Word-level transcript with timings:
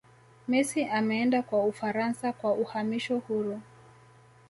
messi 0.47 0.83
ameenda 0.83 1.41
kwa 1.41 1.65
ufaransa 1.65 2.33
kwa 2.33 2.53
uhamisho 2.53 3.17
huru 3.19 3.61